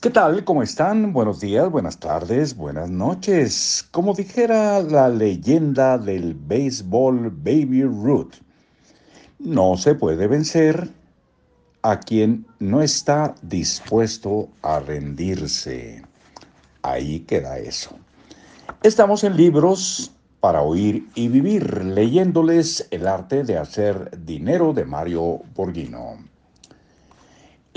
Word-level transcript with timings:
¿Qué 0.00 0.10
tal? 0.10 0.44
¿Cómo 0.44 0.62
están? 0.62 1.12
Buenos 1.12 1.40
días, 1.40 1.68
buenas 1.72 1.98
tardes, 1.98 2.54
buenas 2.54 2.88
noches. 2.88 3.84
Como 3.90 4.14
dijera 4.14 4.80
la 4.80 5.08
leyenda 5.08 5.98
del 5.98 6.34
béisbol 6.34 7.30
Baby 7.30 7.82
Ruth, 7.82 8.34
no 9.40 9.76
se 9.76 9.96
puede 9.96 10.28
vencer 10.28 10.88
a 11.82 11.98
quien 11.98 12.46
no 12.60 12.80
está 12.80 13.34
dispuesto 13.42 14.48
a 14.62 14.78
rendirse. 14.78 16.00
Ahí 16.82 17.18
queda 17.26 17.58
eso. 17.58 17.90
Estamos 18.84 19.24
en 19.24 19.36
libros 19.36 20.12
para 20.38 20.62
oír 20.62 21.08
y 21.16 21.26
vivir, 21.26 21.84
leyéndoles 21.84 22.86
El 22.92 23.08
arte 23.08 23.42
de 23.42 23.58
hacer 23.58 24.16
dinero 24.24 24.72
de 24.72 24.84
Mario 24.84 25.40
Borghino. 25.56 26.27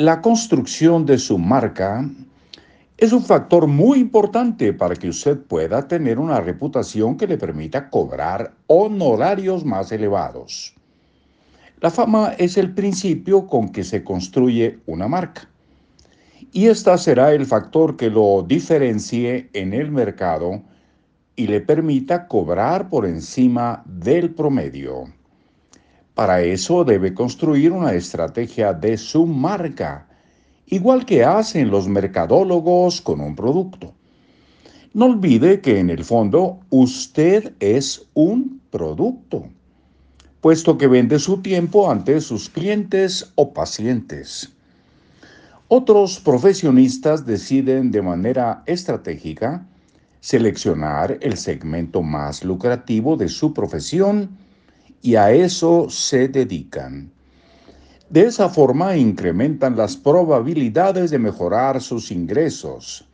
La 0.00 0.22
construcción 0.22 1.04
de 1.04 1.18
su 1.18 1.36
marca 1.36 2.08
es 2.96 3.12
un 3.12 3.22
factor 3.22 3.66
muy 3.66 3.98
importante 3.98 4.72
para 4.72 4.96
que 4.96 5.10
usted 5.10 5.38
pueda 5.38 5.86
tener 5.86 6.18
una 6.18 6.40
reputación 6.40 7.18
que 7.18 7.26
le 7.26 7.36
permita 7.36 7.90
cobrar 7.90 8.54
honorarios 8.66 9.62
más 9.62 9.92
elevados. 9.92 10.74
La 11.82 11.90
fama 11.90 12.32
es 12.38 12.56
el 12.56 12.72
principio 12.72 13.46
con 13.46 13.68
que 13.68 13.84
se 13.84 14.02
construye 14.02 14.78
una 14.86 15.06
marca. 15.06 15.50
Y 16.50 16.68
esta 16.68 16.96
será 16.96 17.34
el 17.34 17.44
factor 17.44 17.98
que 17.98 18.08
lo 18.08 18.42
diferencie 18.42 19.50
en 19.52 19.74
el 19.74 19.90
mercado 19.90 20.62
y 21.36 21.46
le 21.46 21.60
permita 21.60 22.26
cobrar 22.26 22.88
por 22.88 23.04
encima 23.04 23.82
del 23.84 24.34
promedio. 24.34 25.19
Para 26.20 26.42
eso 26.42 26.84
debe 26.84 27.14
construir 27.14 27.72
una 27.72 27.94
estrategia 27.94 28.74
de 28.74 28.98
su 28.98 29.24
marca, 29.24 30.06
igual 30.66 31.06
que 31.06 31.24
hacen 31.24 31.70
los 31.70 31.88
mercadólogos 31.88 33.00
con 33.00 33.22
un 33.22 33.34
producto. 33.34 33.94
No 34.92 35.06
olvide 35.06 35.62
que 35.62 35.78
en 35.78 35.88
el 35.88 36.04
fondo 36.04 36.60
usted 36.68 37.54
es 37.58 38.06
un 38.12 38.60
producto, 38.70 39.46
puesto 40.42 40.76
que 40.76 40.88
vende 40.88 41.18
su 41.18 41.40
tiempo 41.40 41.90
ante 41.90 42.20
sus 42.20 42.50
clientes 42.50 43.32
o 43.36 43.54
pacientes. 43.54 44.52
Otros 45.68 46.20
profesionistas 46.20 47.24
deciden 47.24 47.90
de 47.90 48.02
manera 48.02 48.62
estratégica 48.66 49.64
seleccionar 50.20 51.16
el 51.22 51.38
segmento 51.38 52.02
más 52.02 52.44
lucrativo 52.44 53.16
de 53.16 53.30
su 53.30 53.54
profesión 53.54 54.36
y 55.02 55.16
a 55.16 55.32
eso 55.32 55.88
se 55.88 56.28
dedican. 56.28 57.10
De 58.08 58.22
esa 58.22 58.48
forma 58.48 58.96
incrementan 58.96 59.76
las 59.76 59.96
probabilidades 59.96 61.10
de 61.10 61.18
mejorar 61.18 61.80
sus 61.80 62.10
ingresos. 62.10 63.06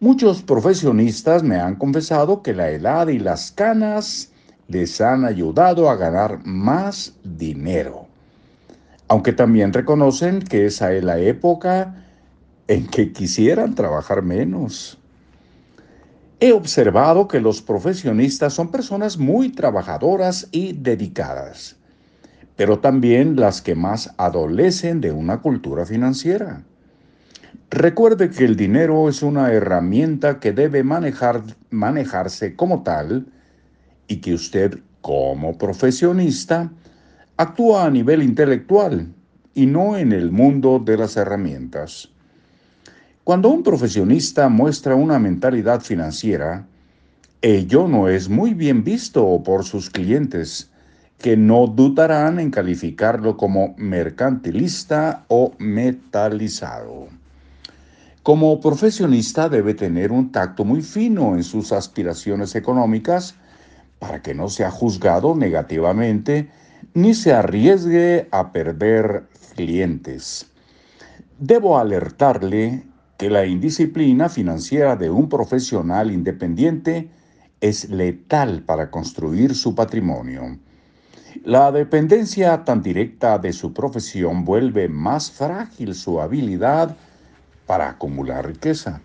Muchos 0.00 0.42
profesionistas 0.42 1.42
me 1.42 1.56
han 1.56 1.76
confesado 1.76 2.42
que 2.42 2.54
la 2.54 2.70
edad 2.70 3.08
y 3.08 3.18
las 3.18 3.50
canas 3.50 4.30
les 4.68 5.00
han 5.00 5.24
ayudado 5.24 5.88
a 5.88 5.96
ganar 5.96 6.44
más 6.44 7.14
dinero. 7.24 8.06
Aunque 9.08 9.32
también 9.32 9.72
reconocen 9.72 10.40
que 10.40 10.66
esa 10.66 10.92
es 10.92 11.02
la 11.02 11.18
época 11.18 12.04
en 12.68 12.86
que 12.86 13.12
quisieran 13.12 13.74
trabajar 13.74 14.22
menos. 14.22 14.98
He 16.40 16.52
observado 16.52 17.26
que 17.26 17.40
los 17.40 17.60
profesionistas 17.60 18.54
son 18.54 18.70
personas 18.70 19.18
muy 19.18 19.50
trabajadoras 19.50 20.46
y 20.52 20.72
dedicadas, 20.72 21.74
pero 22.54 22.78
también 22.78 23.34
las 23.34 23.60
que 23.60 23.74
más 23.74 24.14
adolecen 24.18 25.00
de 25.00 25.10
una 25.10 25.40
cultura 25.40 25.84
financiera. 25.84 26.62
Recuerde 27.70 28.30
que 28.30 28.44
el 28.44 28.54
dinero 28.54 29.08
es 29.08 29.22
una 29.22 29.52
herramienta 29.52 30.38
que 30.38 30.52
debe 30.52 30.84
manejar, 30.84 31.42
manejarse 31.70 32.54
como 32.54 32.84
tal 32.84 33.26
y 34.06 34.18
que 34.18 34.34
usted 34.34 34.78
como 35.00 35.58
profesionista 35.58 36.70
actúa 37.36 37.84
a 37.84 37.90
nivel 37.90 38.22
intelectual 38.22 39.12
y 39.54 39.66
no 39.66 39.96
en 39.96 40.12
el 40.12 40.30
mundo 40.30 40.78
de 40.78 40.98
las 40.98 41.16
herramientas. 41.16 42.12
Cuando 43.28 43.50
un 43.50 43.62
profesionista 43.62 44.48
muestra 44.48 44.94
una 44.94 45.18
mentalidad 45.18 45.82
financiera, 45.82 46.66
ello 47.42 47.86
no 47.86 48.08
es 48.08 48.30
muy 48.30 48.54
bien 48.54 48.82
visto 48.82 49.42
por 49.44 49.64
sus 49.64 49.90
clientes, 49.90 50.70
que 51.18 51.36
no 51.36 51.66
dudarán 51.66 52.40
en 52.40 52.50
calificarlo 52.50 53.36
como 53.36 53.74
mercantilista 53.76 55.26
o 55.28 55.52
metalizado. 55.58 57.08
Como 58.22 58.58
profesionista 58.62 59.50
debe 59.50 59.74
tener 59.74 60.10
un 60.10 60.32
tacto 60.32 60.64
muy 60.64 60.80
fino 60.80 61.36
en 61.36 61.44
sus 61.44 61.70
aspiraciones 61.70 62.54
económicas 62.54 63.34
para 63.98 64.22
que 64.22 64.32
no 64.32 64.48
sea 64.48 64.70
juzgado 64.70 65.36
negativamente 65.36 66.48
ni 66.94 67.12
se 67.12 67.34
arriesgue 67.34 68.26
a 68.30 68.52
perder 68.52 69.26
clientes. 69.54 70.46
Debo 71.38 71.78
alertarle 71.78 72.87
que 73.18 73.28
la 73.28 73.44
indisciplina 73.44 74.28
financiera 74.28 74.94
de 74.94 75.10
un 75.10 75.28
profesional 75.28 76.12
independiente 76.12 77.10
es 77.60 77.90
letal 77.90 78.62
para 78.62 78.92
construir 78.92 79.56
su 79.56 79.74
patrimonio. 79.74 80.56
La 81.42 81.72
dependencia 81.72 82.64
tan 82.64 82.80
directa 82.80 83.36
de 83.38 83.52
su 83.52 83.74
profesión 83.74 84.44
vuelve 84.44 84.88
más 84.88 85.32
frágil 85.32 85.96
su 85.96 86.20
habilidad 86.20 86.96
para 87.66 87.90
acumular 87.90 88.46
riqueza. 88.46 89.00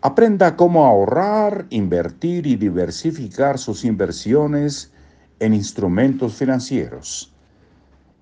Aprenda 0.00 0.56
cómo 0.56 0.86
ahorrar, 0.86 1.66
invertir 1.68 2.46
y 2.46 2.56
diversificar 2.56 3.58
sus 3.58 3.84
inversiones 3.84 4.92
en 5.40 5.52
instrumentos 5.52 6.36
financieros. 6.36 7.30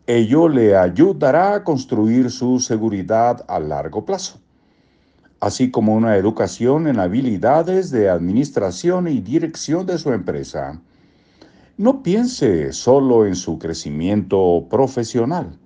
Ello 0.09 0.49
le 0.49 0.77
ayudará 0.77 1.55
a 1.55 1.63
construir 1.63 2.33
su 2.33 2.59
seguridad 2.59 3.45
a 3.47 3.61
largo 3.61 4.05
plazo 4.05 4.41
así 5.41 5.71
como 5.71 5.95
una 5.95 6.17
educación 6.17 6.89
en 6.89 6.99
habilidades 6.99 7.91
de 7.91 8.09
administración 8.09 9.09
y 9.09 9.21
dirección 9.21 9.87
de 9.87 9.99
su 9.99 10.13
empresa. 10.13 10.81
No 11.77 12.03
piense 12.03 12.73
solo 12.73 13.25
en 13.25 13.37
su 13.37 13.59
crecimiento 13.59 14.67
profesional, 14.69 15.57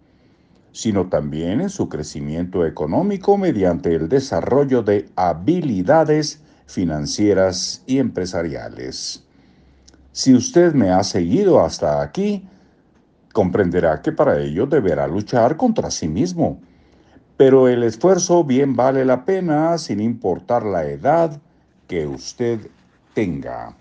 sino 0.72 1.08
también 1.08 1.62
en 1.62 1.70
su 1.70 1.88
crecimiento 1.88 2.66
económico 2.66 3.38
mediante 3.38 3.94
el 3.94 4.08
desarrollo 4.08 4.82
de 4.82 5.08
habilidades 5.16 6.42
financieras 6.66 7.82
y 7.86 7.98
empresariales. 7.98 9.24
Si 10.12 10.34
usted 10.34 10.74
me 10.74 10.90
ha 10.90 11.02
seguido 11.02 11.64
hasta 11.64 12.02
aquí, 12.02 12.46
comprenderá 13.32 14.02
que 14.02 14.12
para 14.12 14.38
ello 14.38 14.66
deberá 14.66 15.06
luchar 15.06 15.56
contra 15.56 15.90
sí 15.90 16.08
mismo 16.08 16.60
pero 17.44 17.66
el 17.66 17.82
esfuerzo 17.82 18.44
bien 18.44 18.76
vale 18.76 19.04
la 19.04 19.24
pena 19.24 19.76
sin 19.76 19.98
importar 19.98 20.64
la 20.64 20.84
edad 20.84 21.40
que 21.88 22.06
usted 22.06 22.68
tenga. 23.14 23.74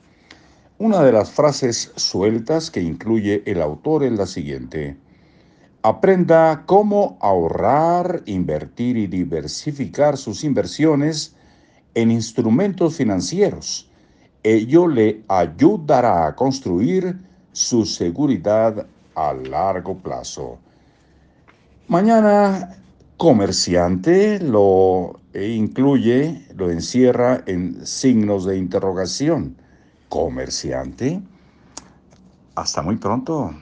Una 0.80 1.04
de 1.04 1.12
las 1.12 1.30
frases 1.30 1.92
sueltas 1.96 2.72
que 2.72 2.82
incluye 2.82 3.44
el 3.46 3.62
autor 3.62 4.04
es 4.04 4.14
la 4.14 4.26
siguiente. 4.26 4.98
Aprenda 5.84 6.64
cómo 6.66 7.20
ahorrar, 7.22 8.24
invertir 8.26 8.98
y 8.98 9.06
diversificar 9.06 10.18
sus 10.18 10.44
inversiones 10.44 11.36
en 11.94 12.10
instrumentos 12.10 12.96
financieros. 12.96 13.88
Ello 14.42 14.88
le 14.88 15.22
ayudará 15.28 16.26
a 16.26 16.36
construir 16.36 17.16
su 17.52 17.86
seguridad 17.86 18.88
a 19.14 19.34
largo 19.34 19.96
plazo. 19.98 20.58
Mañana 21.88 22.82
comerciante 23.22 24.40
lo 24.40 25.20
incluye, 25.36 26.44
lo 26.56 26.72
encierra 26.72 27.44
en 27.46 27.86
signos 27.86 28.46
de 28.46 28.58
interrogación. 28.58 29.58
Comerciante. 30.10 31.22
Hasta 32.56 32.82
muy 32.82 32.96
pronto. 32.96 33.54